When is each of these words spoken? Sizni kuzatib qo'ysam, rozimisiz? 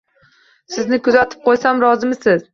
Sizni 0.75 0.99
kuzatib 1.09 1.45
qo'ysam, 1.45 1.85
rozimisiz? 1.87 2.43